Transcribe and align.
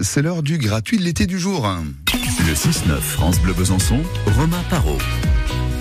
C'est 0.00 0.22
l'heure 0.22 0.44
du 0.44 0.58
gratuit 0.58 0.96
de 0.96 1.02
l'été 1.02 1.26
du 1.26 1.40
jour. 1.40 1.68
Le 2.46 2.54
6-9 2.54 3.00
France 3.00 3.40
Bleu 3.40 3.52
Besançon, 3.52 4.00
Romain 4.36 4.62
Parot. 4.70 4.96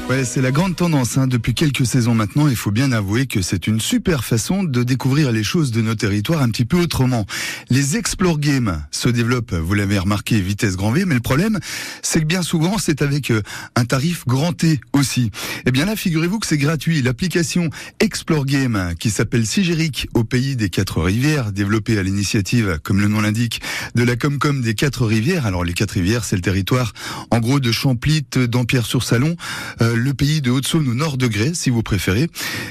Ouais, 0.09 0.23
c'est 0.23 0.41
la 0.41 0.51
grande 0.51 0.73
tendance 0.73 1.17
hein. 1.17 1.27
depuis 1.27 1.53
quelques 1.53 1.85
saisons 1.85 2.15
maintenant. 2.15 2.47
Il 2.47 2.55
faut 2.55 2.71
bien 2.71 2.93
avouer 2.93 3.27
que 3.27 3.41
c'est 3.41 3.67
une 3.67 3.81
super 3.81 4.23
façon 4.23 4.63
de 4.63 4.83
découvrir 4.83 5.33
les 5.33 5.43
choses 5.43 5.71
de 5.71 5.81
nos 5.81 5.95
territoires 5.95 6.41
un 6.41 6.49
petit 6.49 6.63
peu 6.63 6.77
autrement. 6.77 7.25
Les 7.69 7.97
Explore 7.97 8.39
Games 8.39 8.81
se 8.89 9.09
développent, 9.09 9.53
vous 9.53 9.73
l'avez 9.73 9.99
remarqué, 9.99 10.39
vitesse 10.39 10.77
grand 10.77 10.93
V, 10.93 11.03
mais 11.05 11.15
le 11.15 11.19
problème, 11.19 11.59
c'est 12.01 12.21
que 12.21 12.25
bien 12.25 12.41
souvent, 12.41 12.77
c'est 12.77 13.01
avec 13.01 13.31
euh, 13.31 13.41
un 13.75 13.83
tarif 13.83 14.25
grand 14.25 14.53
T 14.53 14.79
aussi. 14.93 15.29
Eh 15.65 15.71
bien 15.71 15.85
là, 15.85 15.97
figurez-vous 15.97 16.39
que 16.39 16.47
c'est 16.47 16.57
gratuit. 16.57 17.01
L'application 17.01 17.69
Explore 17.99 18.45
Game, 18.45 18.93
qui 18.97 19.09
s'appelle 19.09 19.45
Sigéric 19.45 20.07
au 20.13 20.23
pays 20.23 20.55
des 20.55 20.69
quatre 20.69 21.01
rivières, 21.01 21.51
développée 21.51 21.99
à 21.99 22.03
l'initiative, 22.03 22.79
comme 22.81 23.01
le 23.01 23.09
nom 23.09 23.19
l'indique, 23.19 23.61
de 23.95 24.03
la 24.03 24.15
Comcom 24.15 24.61
des 24.61 24.73
quatre 24.73 25.05
rivières. 25.05 25.45
Alors 25.45 25.65
les 25.65 25.73
quatre 25.73 25.91
rivières, 25.91 26.23
c'est 26.23 26.37
le 26.37 26.41
territoire, 26.41 26.93
en 27.29 27.39
gros, 27.39 27.59
de 27.59 27.73
Champlit, 27.73 28.25
d'Empierre-sur-Salon. 28.31 29.35
Euh, 29.81 29.96
le 29.97 30.13
pays 30.13 30.41
de 30.41 30.51
Haute-Saône 30.51 30.87
au 30.87 30.93
nord 30.93 31.17
de 31.17 31.27
Grès, 31.27 31.53
si 31.53 31.69
vous 31.69 31.83
préférez. 31.83 32.27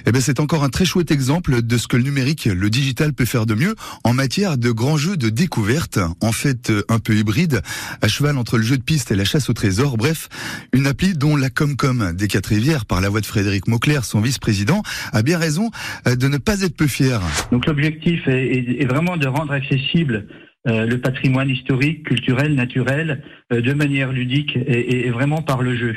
Eh 0.07 0.13
ben, 0.13 0.21
c'est 0.21 0.41
encore 0.41 0.65
un 0.65 0.69
très 0.69 0.85
chouette 0.85 1.11
exemple 1.11 1.63
de 1.63 1.77
ce 1.77 1.89
que 1.89 1.97
le 1.97 2.03
numérique, 2.03 2.47
le 2.47 2.71
digital 2.71 3.13
peut 3.13 3.25
faire 3.25 3.47
de 3.47 3.55
mieux 3.55 3.75
en 4.05 4.15
matière 4.15 4.59
de 4.59 4.71
grands 4.71 4.97
jeux 4.97 5.17
de 5.17 5.29
découverte. 5.29 5.99
En 6.21 6.33
fait, 6.33 6.73
un 6.89 6.99
peu 6.99 7.15
hybride, 7.15 7.63
à 8.03 8.09
cheval 8.09 8.39
entre 8.39 8.57
le 8.57 8.63
jeu 8.63 8.79
de 8.79 8.83
piste 8.83 9.11
et 9.11 9.17
la 9.17 9.25
chasse 9.25 9.51
au 9.51 9.53
trésor. 9.53 9.97
Bref, 9.97 10.29
une 10.73 10.87
appli 10.87 11.15
dont 11.15 11.37
la 11.37 11.51
Comcom 11.51 12.13
des 12.13 12.29
Quatre 12.29 12.47
Rivières, 12.47 12.87
par 12.87 13.01
la 13.01 13.09
voix 13.09 13.21
de 13.21 13.27
Frédéric 13.27 13.69
Mauclair, 13.69 14.05
son 14.05 14.21
vice-président, 14.21 14.83
a 15.13 15.23
bien 15.23 15.39
raison 15.39 15.71
euh, 16.07 16.17
de 16.17 16.29
ne 16.29 16.39
pas 16.39 16.63
être 16.63 16.77
peu 16.77 16.87
fier. 16.87 17.21
Donc 17.51 17.67
l'objectif 17.67 18.27
est, 18.27 18.87
vraiment 18.87 19.17
de 19.17 19.27
rendre 19.27 19.53
accessible 19.53 20.27
euh, 20.69 20.87
le 20.87 21.01
patrimoine 21.01 21.49
historique, 21.49 22.05
culturel, 22.05 22.55
naturel, 22.55 23.23
euh, 23.53 23.61
de 23.61 23.73
manière 23.73 24.13
ludique 24.13 24.57
et, 24.57 25.11
vraiment 25.11 25.43
par 25.43 25.63
le 25.63 25.77
jeu. 25.77 25.97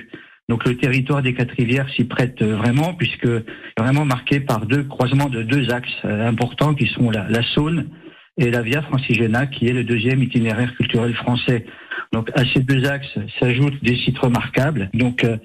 Donc 0.49 0.67
le 0.67 0.75
territoire 0.75 1.21
des 1.21 1.35
quatre 1.35 1.53
rivières 1.55 1.87
s'y 1.95 2.05
prête 2.05 2.41
vraiment, 2.41 2.95
puisque 2.95 3.27
vraiment 3.77 4.03
marqué 4.03 4.39
par 4.39 4.65
deux 4.65 4.83
croisements 4.83 5.29
de 5.29 5.43
deux 5.43 5.69
axes 5.69 5.87
euh, 6.05 6.27
importants 6.27 6.73
qui 6.73 6.87
sont 6.87 7.11
la, 7.11 7.43
Saône 7.53 7.85
et 8.35 8.49
la 8.49 8.63
Via 8.63 8.81
Francigena, 8.81 9.45
qui 9.45 9.67
est 9.67 9.73
le 9.73 9.83
deuxième 9.83 10.23
itinéraire 10.23 10.75
culturel 10.75 11.13
français. 11.13 11.65
Donc 12.11 12.31
à 12.33 12.43
ces 12.51 12.61
deux 12.61 12.85
axes 12.85 13.19
s'ajoutent 13.39 13.83
des 13.83 13.95
sites 13.97 14.17
remarquables. 14.17 14.89
Donc 14.95 15.23
euh, 15.23 15.37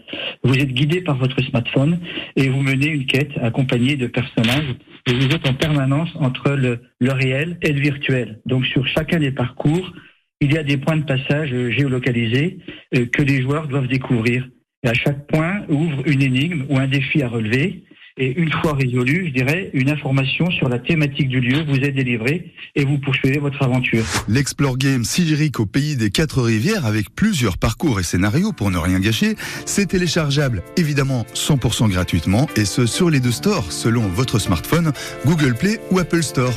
vous 0.43 0.57
êtes 0.57 0.73
guidé 0.73 1.03
par 1.03 1.19
votre 1.19 1.39
smartphone 1.43 1.99
et 2.37 2.49
vous 2.49 2.63
menez 2.63 2.89
une 2.89 3.05
quête 3.05 3.37
accompagnée 3.43 3.97
de 3.97 4.07
personnages 4.07 4.75
et 5.07 5.13
vous 5.13 5.27
êtes 5.27 5.47
en 5.47 5.53
permanence 5.53 6.09
entre 6.15 6.53
le, 6.53 6.81
le 6.99 7.13
réel 7.13 7.59
et 7.61 7.75
le 7.75 7.81
virtuel. 7.81 8.41
Donc 8.47 8.65
sur 8.65 8.87
chacun 8.87 9.19
des 9.19 9.33
parcours, 9.33 9.93
il 10.41 10.55
y 10.55 10.57
a 10.57 10.63
des 10.63 10.79
points 10.79 10.97
de 10.97 11.05
passage 11.05 11.51
géolocalisés 11.51 12.59
euh, 12.95 13.05
que 13.05 13.21
les 13.21 13.43
joueurs 13.43 13.69
doivent 13.69 13.89
découvrir. 13.89 14.49
Et 14.85 14.89
à 14.89 14.95
chaque 14.95 15.27
point 15.27 15.63
ouvre 15.69 16.03
une 16.07 16.23
énigme 16.23 16.65
ou 16.69 16.79
un 16.79 16.87
défi 16.87 17.23
à 17.23 17.29
relever. 17.29 17.85
Et 18.17 18.39
une 18.39 18.53
fois 18.53 18.75
résolu, 18.75 19.27
je 19.27 19.33
dirais, 19.33 19.71
une 19.73 19.91
information 19.91 20.49
sur 20.53 20.69
la 20.69 20.79
thématique 20.79 21.29
du 21.29 21.41
lieu 21.41 21.65
vous 21.67 21.79
est 21.79 21.91
délivrée 21.91 22.53
et 22.77 22.85
vous 22.85 22.99
poursuivez 22.99 23.39
votre 23.39 23.61
aventure. 23.63 24.05
L'Explore 24.29 24.79
Game 24.79 25.03
Sigiric 25.03 25.59
au 25.59 25.67
pays 25.67 25.97
des 25.97 26.11
quatre 26.11 26.41
rivières 26.41 26.87
avec 26.87 27.13
plusieurs 27.13 27.59
parcours 27.59 27.99
et 27.99 28.05
scénarios 28.05 28.53
pour 28.53 28.71
ne 28.71 28.79
rien 28.79 29.01
gâcher, 29.01 29.35
c'est 29.67 29.87
téléchargeable 29.87 30.63
évidemment 30.77 31.27
100% 31.35 31.89
gratuitement 31.89 32.47
et 32.57 32.67
ce 32.67 32.87
sur 32.87 33.11
les 33.11 33.19
deux 33.19 33.33
stores 33.33 33.73
selon 33.73 34.03
votre 34.03 34.39
smartphone, 34.39 34.93
Google 35.27 35.55
Play 35.55 35.81
ou 35.91 35.99
Apple 35.99 36.23
Store. 36.23 36.53